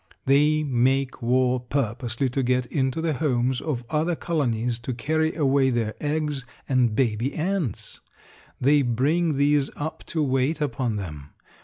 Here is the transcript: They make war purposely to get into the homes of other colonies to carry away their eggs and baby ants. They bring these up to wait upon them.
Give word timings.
They 0.25 0.63
make 0.63 1.21
war 1.21 1.59
purposely 1.59 2.27
to 2.29 2.41
get 2.41 2.65
into 2.65 3.01
the 3.01 3.13
homes 3.13 3.61
of 3.61 3.83
other 3.91 4.15
colonies 4.15 4.79
to 4.79 4.95
carry 4.95 5.35
away 5.35 5.69
their 5.69 5.93
eggs 6.01 6.43
and 6.67 6.95
baby 6.95 7.35
ants. 7.35 7.99
They 8.59 8.81
bring 8.81 9.37
these 9.37 9.69
up 9.75 10.03
to 10.07 10.23
wait 10.23 10.59
upon 10.59 10.95
them. 10.95 11.35